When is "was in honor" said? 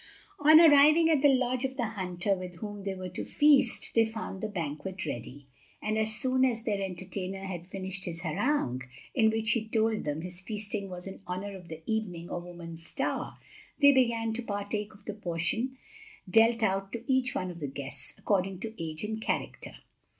10.89-11.55